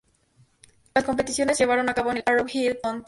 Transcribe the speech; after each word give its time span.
Las 0.95 1.03
competiciones 1.03 1.57
se 1.59 1.63
llevaron 1.65 1.87
a 1.87 1.93
cabo 1.93 2.09
en 2.09 2.17
el 2.17 2.23
Arrowhead 2.25 2.79
Pond. 2.81 2.99